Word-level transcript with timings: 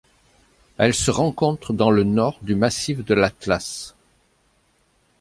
Elle 0.79 0.95
se 0.95 1.11
rencontre 1.11 1.73
dans 1.73 1.91
le 1.91 2.03
nord 2.03 2.39
du 2.41 2.55
massif 2.55 3.05
de 3.05 3.13
l'Atlas. 3.13 3.93